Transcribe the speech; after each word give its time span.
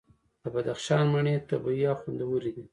د 0.41 0.43
بدخشان 0.53 1.03
مڼې 1.13 1.33
طبیعي 1.49 1.85
او 1.91 1.95
خوندورې 2.01 2.51
دي. 2.55 2.63